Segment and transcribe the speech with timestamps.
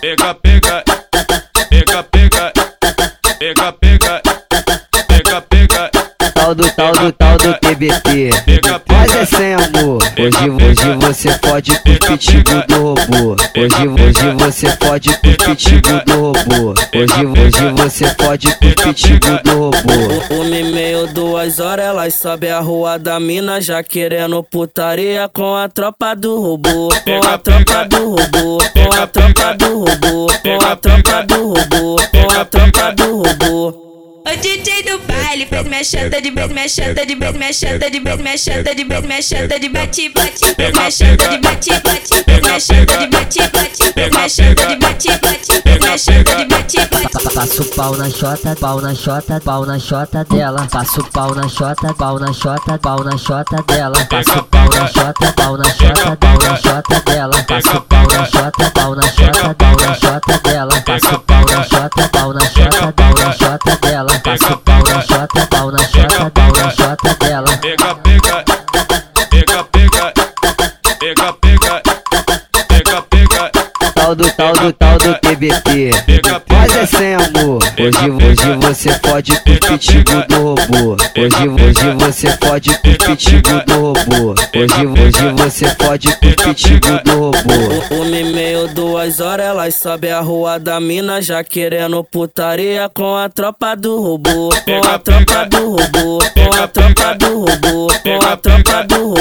[0.00, 2.52] pega, pega, pega, pega, pega,
[3.38, 4.22] pega,
[5.08, 5.90] pega, pega.
[6.34, 8.30] Tal do tal do tal do TBT.
[8.88, 9.98] Mas é sem amor.
[10.18, 13.36] Hoje, hoje você pode pro pitigo do robô.
[13.56, 16.67] Hoje, hoje você pode pro pitigo do robô.
[16.98, 20.34] Hoje, hoje você pode pro pitbull do robô.
[20.34, 25.54] Uma e meio, duas horas, elas sobem a rua da mina já querendo putaria com
[25.54, 26.88] a tropa do robô.
[27.04, 31.96] Com a tropa do robô, com a tropa do robô, com a tropa do robô,
[32.10, 33.88] com a tropa do robô.
[34.28, 37.90] O DJ do baile fez minha chata de vez, minha chata de vez, minha chata
[37.90, 41.70] de vez, minha chata de vez, minha chata de bate bate, minha chata de bate
[41.80, 44.57] bate, minha chata de bate bate, minha chata
[47.34, 50.68] Passo pau na chota, pau na chota, pau na chota dela.
[50.70, 54.04] Passo pau na xota, pau na chota, pau na chota dela.
[54.06, 57.42] Passo pau na chota, pau na xota, pau na xota dela.
[57.42, 60.80] Passo pau na xota, pau na chota, pau na chota dela.
[60.82, 64.20] Passo pau na xota, pau na chota, pau na chota dela.
[64.20, 67.56] Passo pau na pau na chota, pau na chota dela.
[67.58, 68.44] Pega, pega,
[69.30, 71.98] pega, pega, pega, pega.
[74.08, 75.90] Tal do tal do tal do TBT.
[76.48, 77.62] Mas é sem amor.
[77.78, 80.96] Hoje, hoje você pode pro pitbull do robô.
[81.14, 84.34] Hoje, hoje você pode pro pitbull do robô.
[84.56, 87.96] Hoje, hoje você pode pro pitbull do robô.
[88.02, 93.14] Uma e meio, duas horas, elas sobem a rua da mina já querendo putaria com
[93.14, 94.48] a tropa do robô.
[94.64, 99.17] Com a tropa do robô, com a tropa do robô, com a tropa do robô,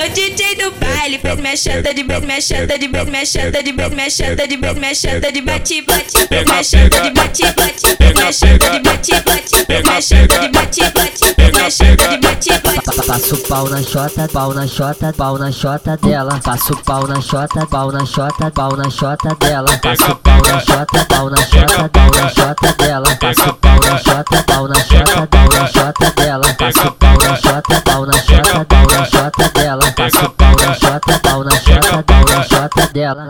[0.00, 3.62] O DJ do baile fez minha chata de vez, minha chata de vez, minha chata
[3.62, 7.52] de vez, minha chata de vez, minha chata de bate bate, minha chata de bate
[7.52, 12.58] bate, minha chata de bate bate, minha chata de bate bate, minha chata de bate
[12.64, 13.06] bate.
[13.06, 16.40] Passo pau na chota, pau na chota, pau na chota dela.
[16.42, 19.78] Passo pau na chota, pau na chota, pau na chota dela.
[19.82, 23.16] Passo pau na chota, pau na chota, pau na chota dela.
[23.16, 26.54] Passo pau na chota, pau na chota, pau na chota dela.
[26.54, 29.92] Passo pau na chota, pau na chota, pau na chota dela.
[29.92, 33.26] Passo pau na chota, pau na chota, pau na chota dela.